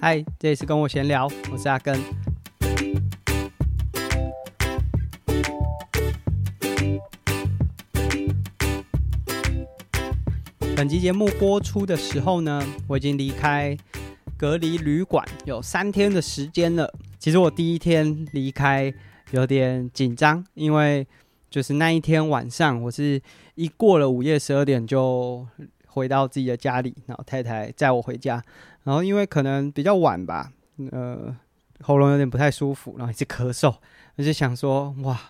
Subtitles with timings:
[0.00, 2.00] 嗨，这里是跟我闲聊，我是阿根。
[10.76, 13.76] 本集节目播出的时候呢，我已经离开
[14.36, 16.94] 隔离旅馆有三天的时间了。
[17.18, 18.94] 其实我第一天离开
[19.32, 21.04] 有点紧张，因为
[21.50, 23.20] 就是那一天晚上，我是
[23.56, 25.44] 一过了午夜十二点就
[25.88, 28.40] 回到自己的家里，然后太太载我回家，
[28.88, 30.50] 然后因为可能比较晚吧，
[30.92, 31.36] 呃，
[31.82, 33.76] 喉咙有点不太舒服，然后一直咳嗽，
[34.16, 35.20] 我就想说，哇，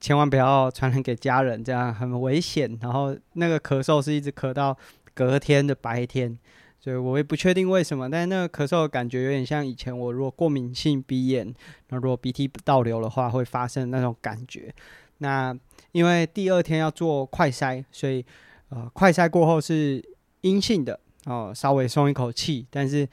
[0.00, 2.76] 千万不要传染给家人，这样很危险。
[2.82, 4.76] 然后那个咳嗽是一直咳到
[5.14, 6.36] 隔天的白天，
[6.80, 11.44] 所以我也不确定为什么，但是那个咳嗽的感觉有点像以前我如果过敏性鼻炎，
[11.86, 14.74] 然后如果鼻涕倒流的话会发生那种感觉。
[15.18, 15.56] 那
[15.92, 18.26] 因为第二天要做快筛，所以。
[18.70, 20.04] 呃，快筛过后是
[20.42, 22.66] 阴性的哦，稍微松一口气。
[22.70, 23.06] 但是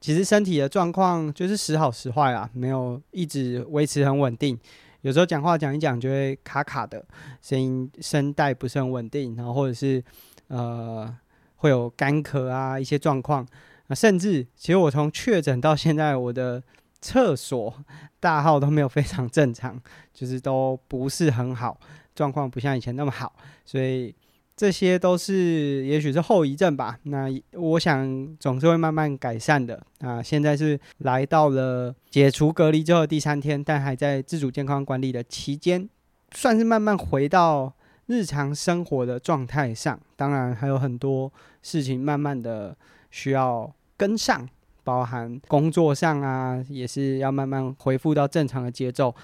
[0.00, 4.58] 其实身体的状况就是时好时坏啊，没有一直维持很稳定。
[5.02, 7.04] 有时候讲话讲一讲就会卡卡的，
[7.42, 10.02] 声音声带不是很稳定，然后或者是
[10.46, 11.12] 呃
[11.56, 13.46] 会有干咳啊一些状况。
[13.88, 16.62] 那甚至其实我从确诊到现在，我的
[17.00, 17.74] 厕所
[18.20, 19.80] 大号都没有非常正常，
[20.14, 21.78] 就是都不是很好，
[22.14, 23.34] 状况不像以前那么好，
[23.64, 24.14] 所以。
[24.58, 30.20] 这些都是也许是后遗症吧，那我想总是会慢慢改善的啊。
[30.20, 35.88] 现在是来到了解除隔离之后第三天，但还在自主健康管理的期间，
[36.34, 37.72] 算是慢慢回到
[38.06, 39.96] 日常生活的状态上。
[40.16, 42.76] 当然还有很多事情慢慢的
[43.12, 44.44] 需要跟上，
[44.82, 49.14] 包含工作上啊，也是要慢慢恢复到正常的节奏。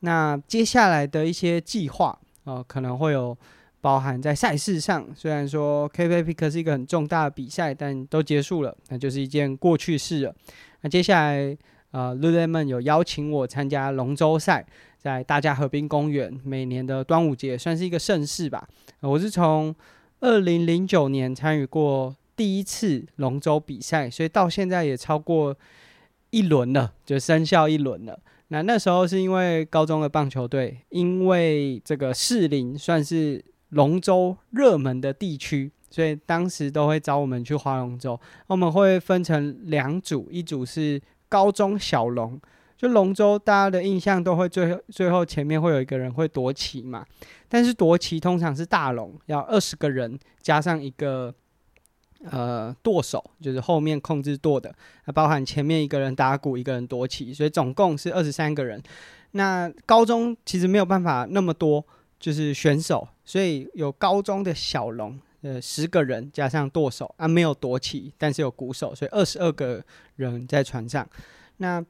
[0.00, 3.34] 那接下来的一些计划啊，可能会有。
[3.82, 10.32] 包含在赛事上，虽然说 KPI Pick 是一个很重大的比赛，但都结束了，那就是一件过去式了。
[10.82, 11.58] 那接下来，
[11.90, 14.64] 呃，Lululemon 有邀请我参加龙舟赛，
[14.98, 18.68] 在大家河滨公园，每年的端午节算是一个盛事吧。
[19.00, 19.74] 我是从
[20.20, 25.56] 二零零九年参与过第一次龙舟比赛，所以到现在也超过
[26.30, 28.16] 一轮了，就生效一轮了。
[28.46, 33.44] 那那时候是因为高中的棒球队，因为这个适龄算是。
[33.72, 38.18] 龙舟热门的地区，所以当时都会找我们去划龙舟。
[38.46, 42.38] 我们会分成两组，一组是高中小龙，
[42.76, 47.04] 就龙舟大家的印象都会最后最后前面会有一个人会夺旗嘛，
[47.48, 51.34] 但是夺旗通常是大龙，要二十个人加上一个
[52.30, 54.74] 呃舵手，就是后面控制舵的，
[55.14, 58.82] 包含前面一个人打鼓，一个人夺旗，所以总共是二十三个人。
[59.30, 61.82] 那高中其实没有办法那么多。
[62.22, 69.82] 就是选手，所以有高中的小龙，呃，十个人加上舵手啊，没有夺旗，但是有鼓手，所以二十二个
[70.14, 71.04] 人在船上。
[71.56, 71.84] 那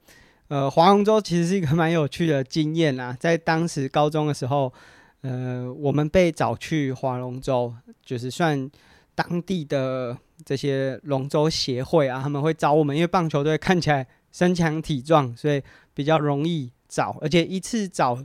[0.49, 3.15] 呃，划龙舟其实是一个蛮有趣的经验啦。
[3.21, 4.73] 在当时高中的时候，
[5.21, 8.71] 呃，我们被找去划龙舟，就是算
[9.15, 10.17] 当地的
[10.47, 18.19] 这些龙舟协会啊，他们会找我们，因为棒球队看起来身强体壮，所以比较容易找，而且一次找。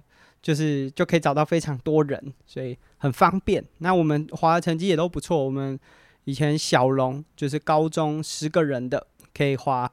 [0.48, 3.62] 就是就可以找到非常多人，所以很方便。
[3.80, 5.44] 那我们划的成绩也都不错。
[5.44, 5.78] 我们
[6.24, 9.92] 以前小龙就是高中十个人的，可以划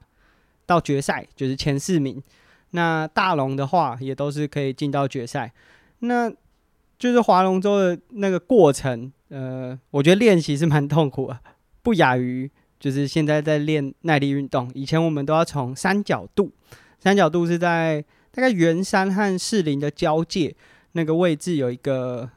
[0.65, 2.23] 到决赛，就是前四名。
[2.69, 5.51] 那大龙的话，也都是可以进到决赛。
[5.99, 6.31] 那
[6.97, 11.37] 就是划龙舟的那个过程，呃，我觉得练习是蛮痛苦的，
[11.81, 12.49] 不亚于
[12.79, 14.71] 就是现在在练耐力运动。
[14.73, 16.49] 以前我们都要从三角度，
[16.97, 18.05] 三角度是在。
[18.35, 20.53] 大概圆山和士林的交界
[20.91, 22.29] 那个位置有一个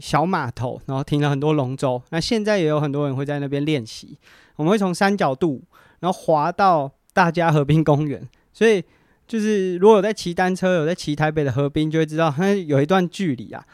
[0.00, 2.02] 小码头，然后停了很多龙舟。
[2.10, 4.18] 那现在也有很多人会在那边练习。
[4.56, 5.62] 我们会从三角渡，
[6.00, 8.28] 然后滑到大家河滨公园。
[8.52, 8.82] 所以
[9.28, 13.64] 就是如果有在骑单车，有在骑台北的河滨，就会知道它有一段距离啊。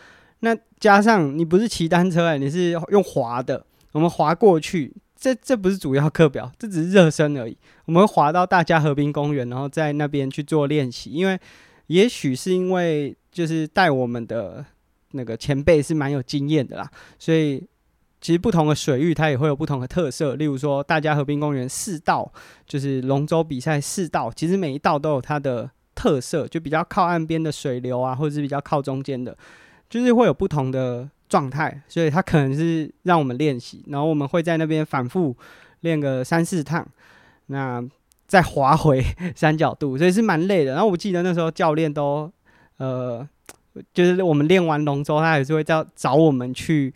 [0.40, 4.94] 那加上你不是骑单车，欸，你是用滑的，我们滑过去。
[5.16, 7.56] 这这不是主要课表，这只是热身而已。
[7.84, 11.38] 我们会滑到大家河滨公园，然后在那边去做练习，因为。
[11.90, 14.64] 也许是因为就是带我们的
[15.10, 16.88] 那个前辈是蛮有经验的啦，
[17.18, 17.58] 所以
[18.20, 20.36] 其实不同的水域它也会有不同的特色。
[20.36, 22.32] 例如说，大家河滨公园四道
[22.64, 29.36] 就是龙舟比赛四道，其实每一道都有它的特色，就比较靠岸边的水流啊，或者是比较靠中间的，
[29.88, 31.82] 就是会有不同的状态。
[31.88, 35.36] 所以它可能是让我们练习，然后我们会在那边反复
[35.80, 36.86] 练个三四趟。
[37.46, 37.84] 那
[38.30, 39.04] 再滑回
[39.34, 40.70] 三角渡，所以是蛮累的。
[40.72, 42.30] 然后我记得那时候教练都，
[42.76, 43.28] 呃，
[43.92, 46.94] 就是我们练完龙舟，他还是会叫找我们去，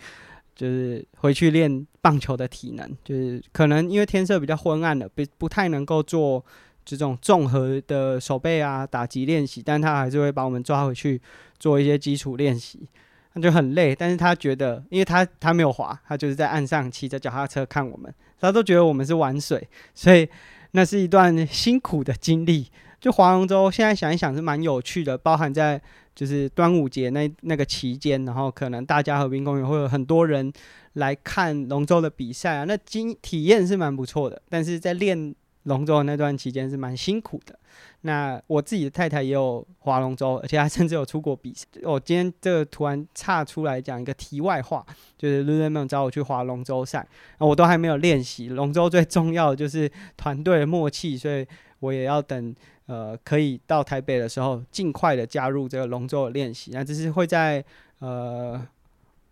[0.55, 6.45] 就是回去练棒球的体能，就是可能因为天色比较昏暗了，不不太能够做
[6.85, 11.21] 这种综合的手背啊、打击练习，但他还是会把我们抓回去
[11.59, 12.89] 做一些基础练习，
[13.33, 13.93] 那就很累。
[13.93, 20.29] 但是他觉得，因为他他没有滑，他就是在岸上骑着脚踏车看我们，他都觉得我们是玩水，所以
[20.77, 22.71] 那是一段辛苦的经历。
[23.01, 25.79] 就划龙舟，现在想一想是蛮有趣的，包含在
[26.15, 30.51] 就是端午节那那个期间，然后可能大家和平公园会有很多人
[30.95, 34.41] 来看龙舟的比赛啊，那经体验是蛮不错的。
[34.49, 35.35] 但是在练
[35.65, 37.59] 龙舟的那段期间是蛮辛苦的。
[38.03, 41.67] 那我自己的太太也有划龙舟，而且她甚至有出国比赛。
[41.83, 44.85] 我今天这个突然岔出来讲一个题外话，
[45.19, 47.07] 就是 Lululemon 找我去划龙舟赛，
[47.39, 48.49] 我都还没有练习。
[48.49, 51.47] 龙舟最重要的就是团队默契，所以
[51.81, 52.55] 我也要等。
[52.87, 56.71] 呃，可以到台北的时候，尽快的加入这个龙舟的练习。
[56.75, 57.65] 那这是会在
[58.01, 58.61] 呃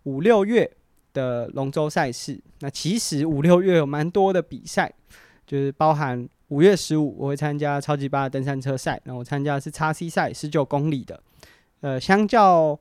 [0.05, 0.71] 五六月
[1.13, 2.41] 的龙舟赛事。
[2.61, 4.91] 那其实五六月有蛮多的比赛，
[5.47, 11.21] 就是包含五月十五我会参加超级巴的登山车赛，然后我参加的是叉 C 赛十九公里的。
[11.81, 12.79] 呃，相较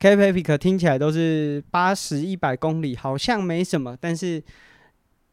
[0.00, 4.42] Cape Epic 听起来都是八十一百公里，好像没什么，但是。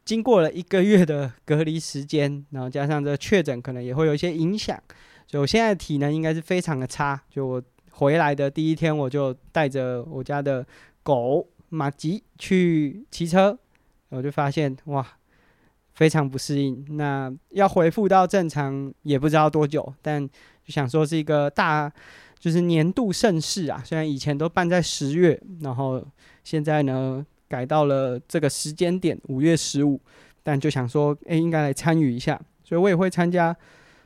[0.06, 4.80] 经过了一个月的隔离时间，然后加上这确诊，可能也会有一些影响，
[5.26, 7.20] 所以我现在的体能应该是非常的差。
[7.28, 7.60] 就我
[7.90, 10.64] 回来的第一天，我就带着我家的
[11.02, 13.58] 狗马吉去骑车，
[14.10, 15.04] 我就发现哇，
[15.96, 16.86] 非常不适应。
[16.96, 21.92] 那要恢复到正常也不知道多久，但就想说是一个大，
[22.38, 23.82] 就是年度盛事啊。
[23.84, 26.06] 虽然以前都办在十月，然后
[26.44, 30.00] 现在呢，改到了这个时间点，五月十五，
[30.42, 33.56] 但就想说，哎，应该来参与一下，所以我也会参加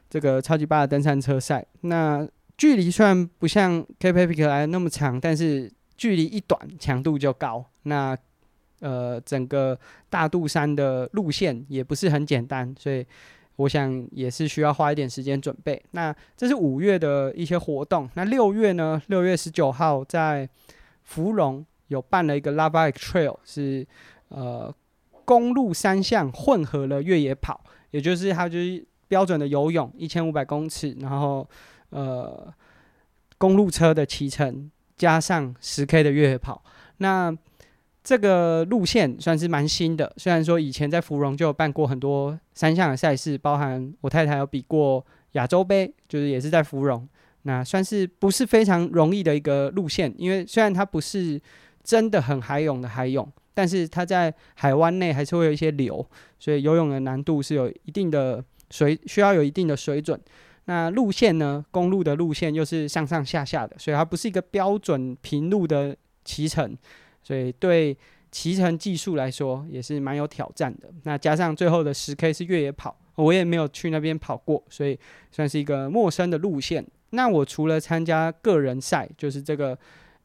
[0.08, 1.66] 这个超级巴的登山车赛。
[1.82, 2.26] 那
[2.56, 7.64] 距离虽然不像 K P P 来的那么长，但是距离一短，强度就高。
[7.82, 8.16] 那
[8.80, 9.78] 呃，整个
[10.08, 13.06] 大肚山的路线也不是很简单，所以
[13.56, 15.82] 我想也是需要花一点时间准备。
[15.92, 18.10] 那这是五月的一些活动。
[18.14, 19.00] 那六月呢？
[19.06, 20.48] 六月十九号在
[21.04, 21.64] 芙蓉。
[21.90, 23.84] 有办了一个 Lava X Trail，是
[24.28, 24.72] 呃
[25.24, 31.44] 公路三项混合了越野跑，也就是它就是标准的游泳一千五百公尺，然后
[31.88, 32.54] 呃
[33.38, 36.62] 公路车的骑乘加上十 K 的越野跑。
[36.98, 37.36] 那
[38.02, 47.08] 这个路线算是蛮新的，虽然说以前在芙蓉就有办过很多三项的赛事，包含我太太有比过亚洲杯，就是也是在芙蓉，
[47.42, 51.40] 那算是不是非常容易的一个路线，因为虽然它不是。
[51.82, 56.06] 真的很海泳的海泳，但是它在海湾内还是会有一些流，
[56.38, 60.20] 所以游泳的难度是有一定的水，需要有一定的水准。
[60.66, 61.64] 那路线呢？
[61.70, 66.76] 公路的路线又是上上下下的，所以它不是一个标准平路的骑乘，
[67.22, 67.96] 所以对
[68.30, 70.88] 骑乘技术来说也是蛮有挑战的。
[71.04, 74.98] 那加上最后的十 K 是越野跑，我也没有去那边跑过，所以
[75.30, 76.86] 算是一个陌生的路线。
[77.10, 79.78] 那我除了参加个人赛，就是这个。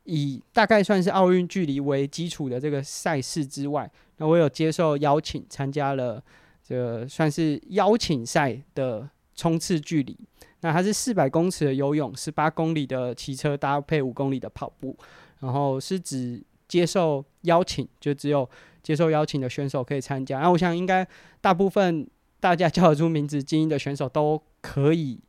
[0.07, 6.23] 以大概算是奥运距离为基础的这个赛事之外，那我有接受邀请参加了
[6.63, 10.15] 这个算是邀请赛的冲刺距离。
[10.61, 14.95] 那它是四百公尺的游泳，十八公里的骑车搭配五公里的跑步，
[15.39, 16.39] 然后是指
[16.75, 18.49] 接受邀请，就只有
[18.83, 20.39] 接受邀请的选手可以参加。
[20.39, 21.07] 那我想应该
[21.39, 22.05] 大部分
[22.41, 25.21] 大家叫得出名字精英的选手都可以。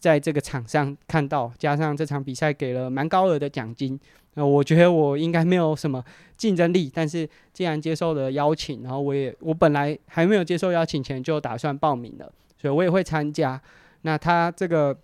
[0.00, 3.98] 在这个场上看到，加上这场比赛给了蛮高额的奖金，
[4.34, 6.02] 那我觉得我应该没有什么
[6.36, 6.88] 竞争力。
[6.94, 13.60] 但是既然接受了邀请，然后我也我本来还没有接受邀请前就打算报名了，所以我也会参加。
[14.02, 14.96] 那他这个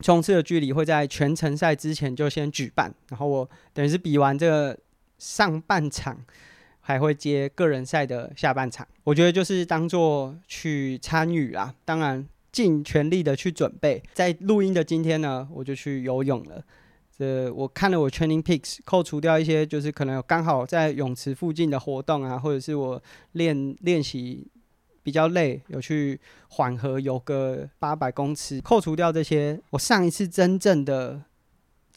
[0.00, 4.76] 冲刺的距离会在全程赛之前就先举办，然后我等于是比完这个
[5.18, 6.18] 上半场，
[6.80, 8.86] 还会接个人赛的下半场。
[9.04, 12.26] 我觉得就是当做去参与啦，当然。
[12.52, 16.64] 尽全力的去准备，在录音的今天呢，我就去游泳了。
[17.14, 24.50] 这我看了我 Training Peaks，扣除掉一些就是可能刚好在泳池附近的活动啊，或者是我练练习
[25.02, 26.18] 比较累，有去
[26.48, 28.58] 缓和游个八百公尺。
[28.62, 31.20] 扣除掉这些，我上一次真正的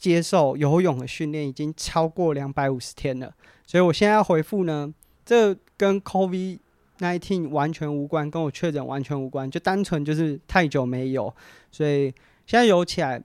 [0.00, 3.32] 接受游泳的训练已经超过两百五十天了。
[3.64, 4.92] 所以我现在要回复呢，
[5.24, 6.58] 这跟 COVID。
[7.00, 11.34] 19完全无关，跟我确诊完全无关，就单纯就是太久没有，
[11.70, 12.12] 所以
[12.44, 13.18] 现在游起来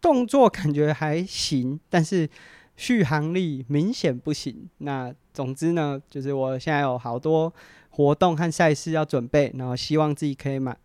[0.00, 2.28] 动作感觉还行，但是
[2.76, 4.68] 续航力明显不行。
[4.78, 7.54] 那总之呢，就是我现在有好多
[7.90, 10.76] 活动和赛事要准备，然后希望自己可以满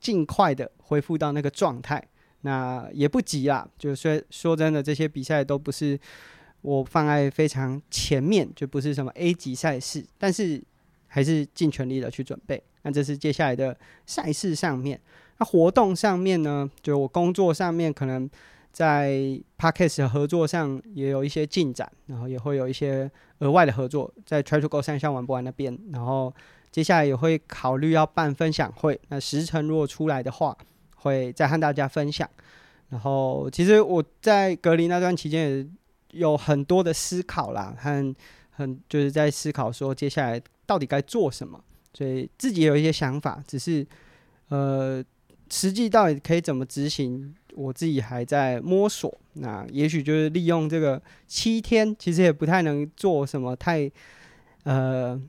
[0.00, 2.02] 尽快的恢复到那个状态。
[2.42, 5.98] 那也不急啦，就是说真的，这些比赛都不是
[6.62, 10.62] 我放在非常前面，就不是什么 A 级赛事，但是
[11.06, 12.62] 还是尽全力的去准备。
[12.82, 13.76] 那这是接下来的
[14.06, 15.00] 赛事上面，
[15.38, 18.30] 那活动上面呢，就我工作上面可能
[18.72, 26.32] 在 Podcast 合作上也有一些进展，然后也会有一些额外的合作，在 Try to Go 三项玩不完那边，然后
[26.70, 30.56] 接下来也会考虑要办分享会，那时程如果出来的话，
[30.98, 32.28] 会再和大家分享。
[32.90, 35.66] 然后其实我在隔离那段期间也
[36.20, 38.14] 有很多的思考啦，和
[38.50, 41.62] 很就是在思考说接下来到底该做什么。
[41.94, 43.84] 所以自己有一些想法，只是
[44.48, 45.02] 呃，
[45.50, 49.12] 实际到底可以怎么执行，我自己还在摸索。
[49.32, 53.90] 那也许就是利用这个七天，其实也不太能做什么太
[54.64, 55.20] 呃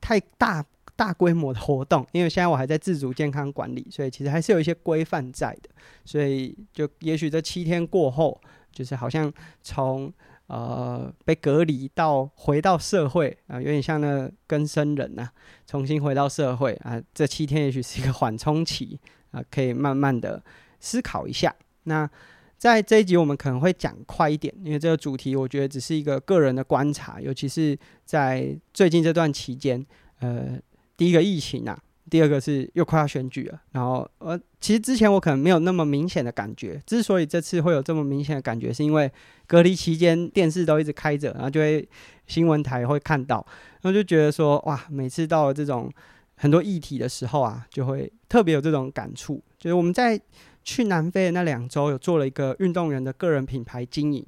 [0.00, 0.64] 太大
[0.96, 5.70] 大规模的活动，因为现在我还在自主健康管理，所以其实还是有一些规范在的。
[6.04, 8.40] 所以就也许这七天过后，
[8.72, 9.32] 就是好像
[9.62, 10.12] 从。
[10.48, 15.32] 呃，被隔离到回到社会啊、有点像那跟生人呐、啊，
[15.66, 20.42] 重新回到社会啊、这七天也许是一个缓冲期啊、可以慢慢的
[20.78, 21.54] 思考一下。
[21.84, 22.10] 那
[22.58, 29.82] 在这一集我们可能会讲快一点，因为这个主题我觉得只是一个个人的观察，尤其是在最近这段期间，
[30.18, 30.58] 呃，
[31.02, 31.76] 第一个疫情啊。
[32.10, 39.10] 第二个是又快要选举了，然后呃，其实之前我可能没有那么明显的感觉，之所以这次会有这么明显的感觉，是因为
[39.46, 41.88] 隔离期间电视都一直开着，然后就会
[42.26, 43.44] 新闻台会看到，
[43.80, 45.90] 然后就觉得说哇，每次到了这种
[46.36, 49.42] 很多议题的时候啊，就会特别有这种感触。
[49.58, 50.20] 就是我们在
[50.62, 54.22] 去南非的那两周，有做了一个运动员的个人品牌经营，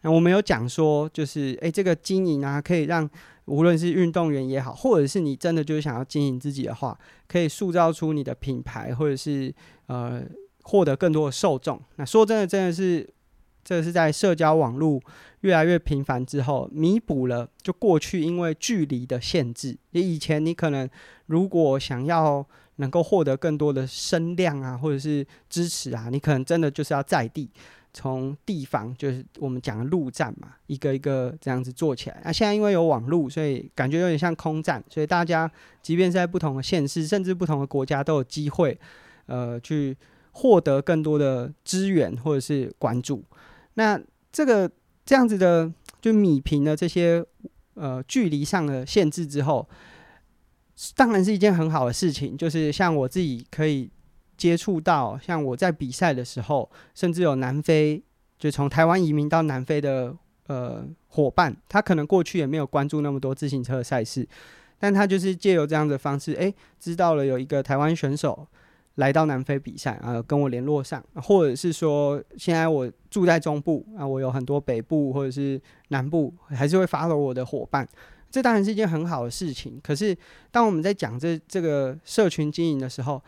[0.00, 3.10] 那我们有讲说，就是诶，这个经营啊，可以让。
[3.46, 9.52] 无论是运动员也好，或者是你真的就是想要经营自己的话，可以塑造出你的品牌，或者是
[9.86, 10.22] 呃
[10.62, 11.80] 获得更多的受众。
[11.96, 13.08] 那说真的，真的是
[13.64, 15.00] 这是在社交网络
[15.40, 19.76] 越来越频繁之后，弥补了就过去因为距离的限制。
[19.90, 20.88] 你以前你可能
[21.26, 22.44] 如果想要
[22.76, 27.48] 能够获得更多的声量啊，或者是支持啊，你可能真的就是要在地。
[27.98, 32.20] 从地方就是我们讲的陆战嘛，一个一个这样子做起来。
[32.24, 35.50] 那、啊、现在因为有网络，所以感觉有点像空战，所以大家
[35.80, 38.78] 即便是在不同的县市，甚至不同的国家，都有机会，
[39.24, 39.96] 呃，去
[40.32, 43.24] 获得更多的资源或者是关注。
[43.74, 43.98] 那
[44.30, 44.70] 这个
[45.06, 47.24] 这样子的，就米平了这些
[47.72, 49.66] 呃距离上的限制之后，
[50.94, 52.36] 当然是一件很好的事情。
[52.36, 53.88] 就是像我自己可以。
[54.36, 58.02] 接触到像我在比赛的时候，甚至有南非
[58.38, 60.14] 就从台湾移民到南非的
[60.46, 64.28] 呃伙伴，他可能过去也没有关注那么多自行车赛事，
[64.78, 68.46] 但他就是借由这样的方式，诶，知道了有一个台湾选手
[68.96, 77.88] 来到南非比赛啊，跟我联络上，或者是说现在我住在中部啊，我有很多北部或者是南部还是会 follow 我的伙伴，
[78.30, 79.80] 这当然是一件很好的事情。
[79.82, 80.16] 可是
[80.50, 83.22] 当我们在讲这这个社群经营的时候，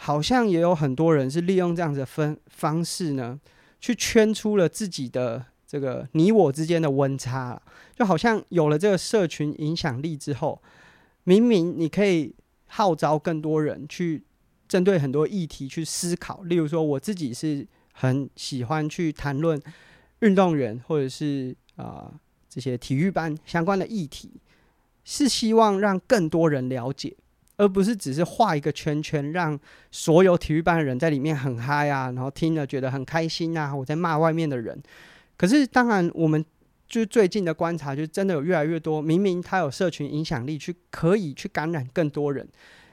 [0.00, 3.38] 好像也有很多人是利用这样子的分方式呢，
[3.80, 7.60] 去圈出了自己的这个你我之间的温差，
[7.96, 10.62] 就好像有了这个社群影响力之后，
[11.24, 12.32] 明明你可以
[12.66, 14.22] 号召更多人去
[14.68, 19.60] 针对很多议题去思考，例如说我自己是很喜欢去谈论
[20.20, 22.12] 运动员或者是啊、
[22.48, 24.40] 这些体育班相关的议题，
[25.04, 27.16] 是希望让更多人了解。
[27.58, 29.58] 而不是只是画一个圈圈，让
[29.90, 33.74] 所有体育班的人在里面很嗨啊，然后听了觉得很开心啊。
[33.74, 34.80] 我在骂外面的人，
[35.36, 36.42] 可是当然，我们
[36.88, 42.48] 就是最近的观察，就真的有越来越多，明明他有社群影响力，去可以去感染更多人，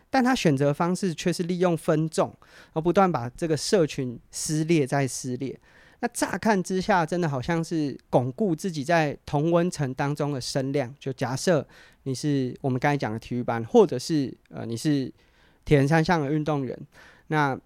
[0.09, 2.35] 但他选择方式却是利用分众，
[2.73, 5.57] 而不断把这个社群撕裂再撕裂。
[6.01, 10.93] 那乍看之下，真的好像是巩固自己在同温层当中的声量。
[10.99, 11.65] 就假设
[12.03, 15.11] 你是我们刚才讲的体育班，或者是呃你是
[15.63, 16.77] 铁人三项的运动员，
[17.27, 17.57] 那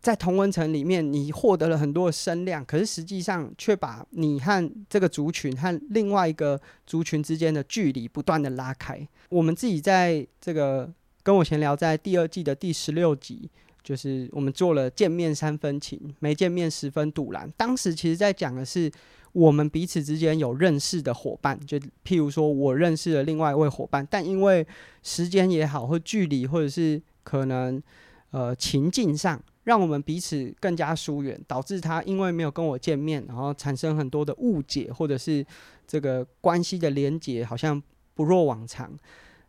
[0.00, 9.06] 在同温层里面，你获得了很多的声量，可是实际上却把你和这个族群和另外一个族群之间的距离不断的拉开。
[9.28, 13.50] 我们自己在这个跟我闲聊，在第二季的第十六集。
[13.84, 17.48] 就是我们做了见面三分情，没见面十分赌烂。
[17.54, 18.90] 当时其实在讲的是
[19.32, 24.66] 我们彼此之间有认识的伙伴，就譬如说我认识了另外一位伙伴，但因为
[25.02, 27.82] 时间也好，或距离，或者是可能
[28.30, 35.44] 呃情境上，让我们彼此更加疏远，导致他因为没有跟我见面，然后产生很多的误解，或者是
[35.86, 37.82] 这个关系的连结好像
[38.14, 38.98] 不若往常。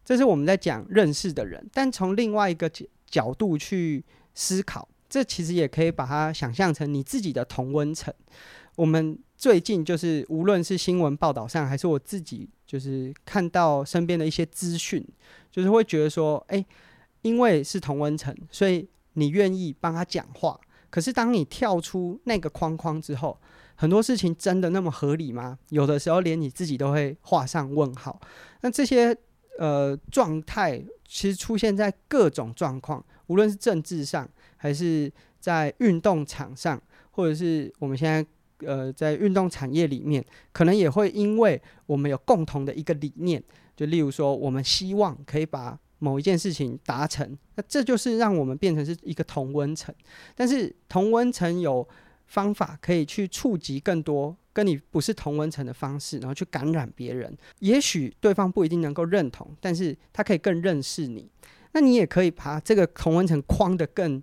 [0.04, 4.04] 这是我们在讲认识的人，但从另外一个角角度去。
[4.36, 8.14] 思考，这其实也可以把它想象成你自己的同温层。
[8.76, 15.04] 我们最近就是无论是新闻报道上，还是我自己，就是看到身边的一些资讯，
[15.50, 16.64] 就是会觉得说，哎、
[17.22, 20.60] 因为是同温层，所以你愿意帮他讲话。
[20.90, 23.38] 可是当你跳出那个框框之后，
[23.76, 25.58] 很多事情真的那么合理吗？
[25.70, 28.20] 有的时候连你自己都会画上问号。
[28.62, 29.16] 那这些
[29.60, 38.26] 呃状态，其实出现在各种状况，无论是政治上，还是在运动场上，或者是我们现在。
[38.60, 43.44] 呃，在运动产业里面，可能也会因为我们有共同的一个理念，
[43.76, 49.94] 就例如说，我们希望可以把某一件事情达成，那这就是让我们变成是一个同温层。
[50.36, 51.86] 但是同温层有
[52.28, 57.38] 方法可以去触及更多跟你不是同温层的方式，然后去感染别人。
[57.60, 61.30] 也许对方不一定能够认同，但是他可以更认识你。
[61.76, 64.20] 那你也可以把这个同温层框得更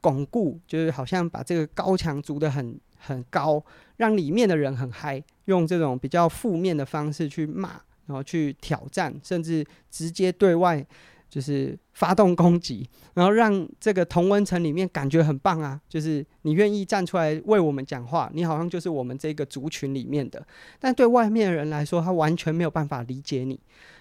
[0.00, 2.76] 巩固，就是好像把这个高墙筑得很。
[3.00, 3.64] 很高，
[3.98, 10.84] 让里面的人很嗨，用这种比较负面的方式去骂，然后去挑战，甚至直接对外
[11.30, 20.44] 就是发动攻击，然后让这个同温层里面感觉很棒啊，就是你愿意站出来为我们讲话，你好像就是我们这个族群里面的，
[20.80, 23.60] 但对外面的人来说，他完全没有办法理解你。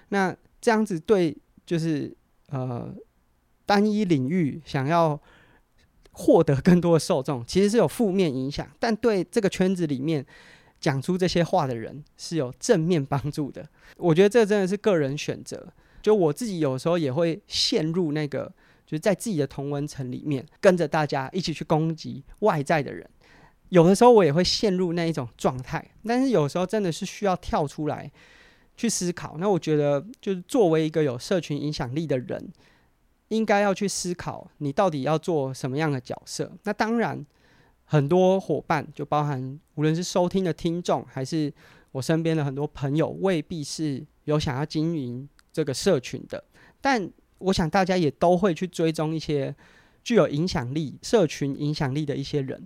[0.09, 2.11] 那这样子对，就是
[2.51, 2.93] 呃
[3.65, 5.19] 单一领域想要。
[6.19, 10.25] 获得更多的受众，其实是有负面影响，但对这个圈子里面
[10.79, 13.63] 讲出这些话的人是有正面帮助的。
[13.97, 15.71] 我觉得这真的是个人选择。
[16.01, 18.51] 就我自己有时候也会陷入那个，
[18.83, 23.07] 就是在自己的同温层里面，跟着大家一起去攻击外在的人。
[23.69, 28.11] 有的时候我也会陷入那一种状态，但是有时候真的是需要跳出来
[28.77, 29.35] 去思考。
[29.37, 32.49] 那我觉得，就是作为一个有社群影响力的人。
[33.29, 36.49] 应该要去思考，你到底要做什么样的角色？
[36.63, 37.25] 那当然，
[37.83, 41.53] 很多伙伴就包含无论是收听的听众，还是
[41.91, 46.41] 我身边的很多朋友，未必是有想要经营这个社群的。
[46.79, 49.53] 但我想大家也都会去追踪一些
[50.05, 52.65] 具有影响力、社群影响力的一些人。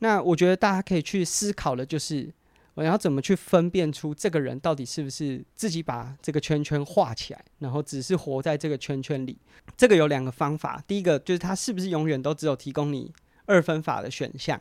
[0.00, 2.28] 那我觉得大家可以去思考的就是。
[2.74, 9.36] 我要怎么去分辨出这个人到底是不是自己把这个圈圈画起来，然后只是活在这个圈圈里？
[9.76, 10.82] 这个有两个方法。
[10.86, 13.12] 第一个就是他是不是永远都只有提供你
[13.44, 14.60] 二分法的选项？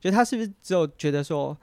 [0.00, 1.56] 就他是不是只有觉得说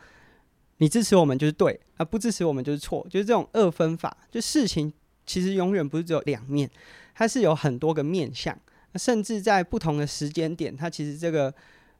[0.77, 3.05] 你支持我们就是对，啊不支持我们就是错？
[3.09, 4.15] 就是这种二分法。
[4.31, 4.93] 就事情
[5.25, 6.69] 其实永远不是只有两面，
[7.13, 8.57] 它是有很多个面向，
[8.95, 11.53] 甚至在不同的时间点，它其实这个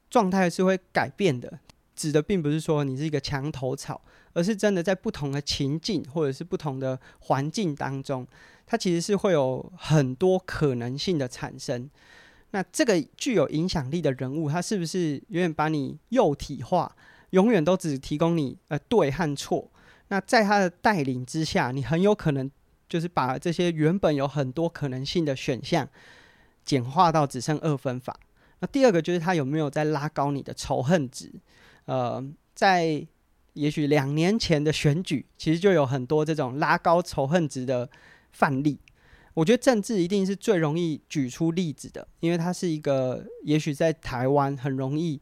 [0.09, 1.59] 状态是会改变的。
[1.99, 3.99] 指的并不是说你是一个墙头草，
[4.31, 8.25] 而是真的在不同的情境或者是不同的环境当中，
[8.65, 11.89] 它其实是会有很多可能性的产生。
[12.51, 16.95] 那这个具有影响力的人物，他是不是永远把你幼体化，
[17.31, 19.69] 永远都只提供你呃对和错？
[20.07, 22.49] 那在他的带领之下，你很有可能
[22.87, 25.85] 就是把这些原本有很多可能性的选项
[26.63, 28.17] 简化到只剩二分法。
[28.61, 31.31] 那第二个就是他有没有在拉高你的仇恨值？
[31.89, 32.23] 呃，
[32.53, 33.03] 在
[33.53, 37.89] 也许两年前的选举，其实就有很多这种拉高仇恨值的
[38.31, 38.77] 范例。
[39.33, 45.19] 我觉得政治一定是最容易举出例子的，因为它是一个也许在台湾很容易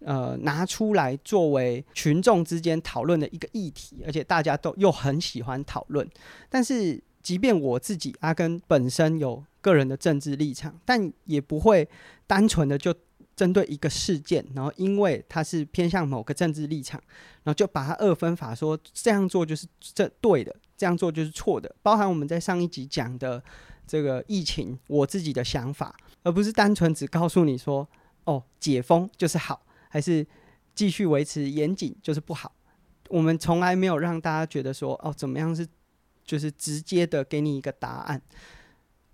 [0.00, 6.06] 呃拿出来作为群众之间讨论的一个议题，而且大家都又很喜欢讨论。
[6.50, 11.88] 但是，即便我自己阿根本身有个人的政治立场，但也不会
[12.26, 12.94] 单纯的就。
[13.34, 17.00] 针对一个事件，然后因为它是偏向某个政治立场，
[17.42, 21.74] 然后就把它二分法说这样做就是这对的，这样做就是错的。
[21.82, 23.42] 包含我们在上一集讲的
[23.86, 27.88] 这个疫情，我自己的想法，而不是单纯只告诉你说
[28.24, 30.26] 哦，解封就是好，还是
[30.74, 32.52] 继续维持严谨就是不好。
[33.08, 35.66] 我们从来没有让大家觉得说哦，怎么样是
[36.24, 38.22] 就是直接的给你一个答案。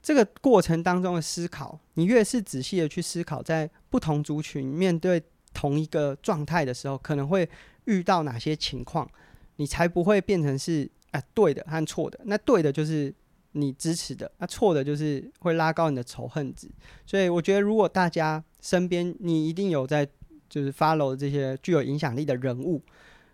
[0.01, 7.49] 这个过程当中的思考，你越是仔细的去思考，在不同族群面对同一个状态的时候，可能会
[7.87, 9.11] 遇到哪些情况，
[9.57, 12.19] 你才不会变成是啊对的和错的。
[12.25, 13.13] 那对的就是
[13.53, 16.71] 你支持的，那错的就是会拉高你的仇恨值。
[17.05, 20.09] 所以我觉得，如果大家身边你一定有在
[20.49, 22.81] 就是 follow 这些具有影响力的人物，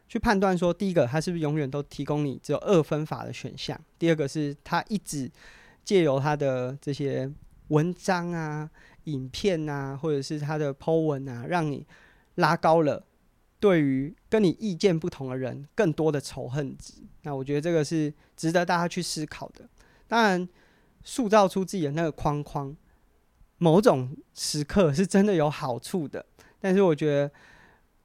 [0.09, 5.31] 去判断说，第一个他是不是永远都提供你只有二分法的选项；第二个是他一直。
[5.85, 7.31] 借由他的这些
[7.69, 8.69] 文章啊、
[9.05, 11.87] 影片啊，或者是他的 po 文啊，让你
[12.37, 13.05] 拉高了
[13.61, 16.95] 对于跟你意见不同的人更多的仇恨值。
[17.23, 19.69] 那我觉得这个是值得大家去思考的。
[20.07, 20.49] 当然，
[21.03, 22.77] 塑造出自己的那个框框，
[23.59, 26.25] 某种时刻是真的有好处的。
[26.61, 27.31] 但是我觉得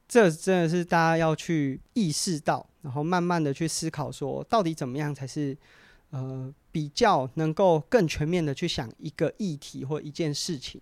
[0.08, 5.56] 这真的是大家要去意识到，然后慢慢的去思考，说到底怎么样才是
[6.10, 10.80] 呃比较能够更全面的去想一个议题或一件事情。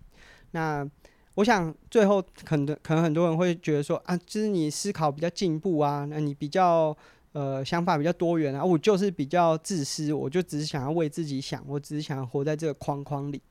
[0.51, 0.87] 那
[1.35, 6.95] 我想最后可能可能很多人会觉得说啊，就是你思考比较进步啊，那你比较
[7.31, 13.41] 呃想法比较多元啊，我就是比较自私，我就只是想要为自己想，我只是想要活在这个框框里。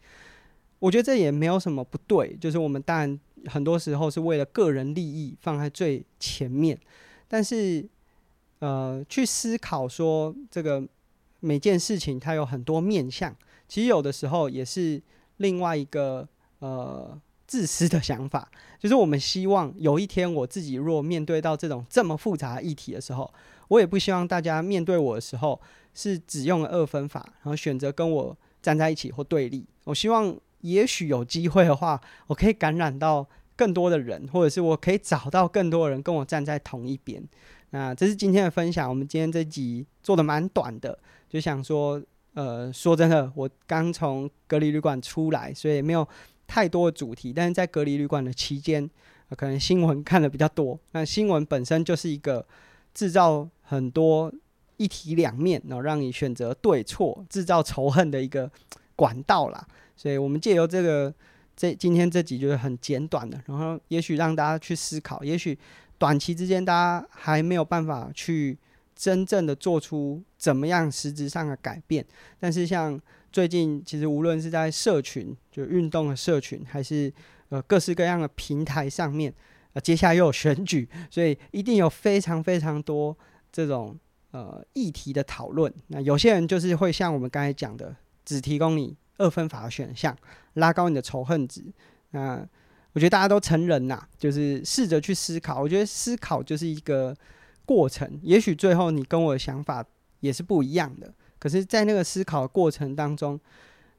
[0.80, 6.78] 我觉得这也没有什么不对，就是我们当然很多时候是为了个人利益放在最前面，
[7.26, 7.84] 但是
[8.58, 10.86] 呃，去思考说这个
[11.40, 13.34] 每件事情它有很多面向，
[13.68, 15.02] 其实有的时候也是
[15.38, 23.32] 另外一个呃自私的想法，就是我们希望有一天我自己若面对到这种这么复杂议题的时候，
[23.68, 25.60] 我也不希望大家面对我的时候
[25.94, 29.66] 是只用了二分法，然后选择跟我站在一起或对立。
[29.84, 30.36] 我希望。
[30.62, 33.24] 也许有机会的话，我可以感染到
[33.54, 37.22] 更多的人，或者是我可以找到更多人跟我站在同一边。
[37.70, 38.88] 那这是今天的分享。
[38.88, 42.02] 我们今天这集做的蛮短的，就想说，
[42.34, 46.06] 呃，说真的，我刚从隔离旅馆出来，所以没有
[46.46, 47.32] 太多的主题。
[47.32, 48.88] 但是在隔离旅馆的期间，
[49.36, 50.78] 可能新闻看的比较多。
[50.92, 52.46] 那新闻本身就是一个
[52.94, 54.32] 制造很多
[54.76, 58.50] 一体两面，然后让你选择对错、制造仇恨的一个
[58.96, 59.66] 管道啦。
[59.96, 61.12] 所以，我们借由这个
[61.56, 65.58] 这今天这集就是很简短的，然后也许让大家去思考，也许
[65.98, 68.56] 短期之间大家还没有办法去
[68.98, 72.04] 真正的做出怎么样实质上的改变，
[72.40, 77.10] 但是像最近其实无论是在社群，就运动的社群，还是
[77.50, 79.32] 呃各式各样的平台上面，
[79.74, 83.16] 呃接下来又有选举，所以一定有非常非常多
[83.52, 83.96] 这种
[84.32, 85.72] 呃议题的讨论。
[85.86, 88.96] 那有些人就是会像我们刚才讲的，只提供你。
[89.20, 90.16] 二分法的选项，
[90.52, 91.60] 拉高你的仇恨值。
[92.12, 92.40] 那
[92.92, 95.60] 我觉得大家都成人呐，就是试着去思考。
[95.60, 97.12] 我觉得思考就是一个
[97.68, 99.84] 过程，也许最后你跟我的想法
[100.20, 101.12] 也是不一样的。
[101.38, 103.38] 可是，在那个思考过程当中，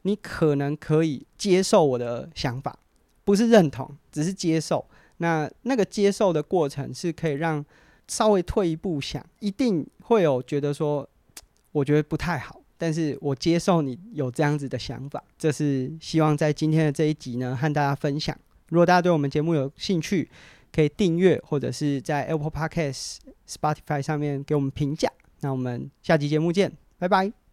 [0.01, 2.79] 你可能可以接受我的想法，
[3.23, 4.83] 不是认同，只是接受。
[5.17, 7.63] 那那个接受的过程是可以让
[8.07, 11.07] 稍微退一步想，一定会有觉得说，
[11.71, 12.59] 我觉得不太好。
[12.75, 18.35] 但是我接受你有这样子的想法，这是希望在今天的这一集呢，和大家分享。
[18.69, 20.29] 如果大家对我们节目有兴趣，
[20.73, 25.11] 可以订阅或者是在 Apple Podcast、Spotify 上面给我们评价。
[25.41, 27.48] 那我们下期节目见，拜拜。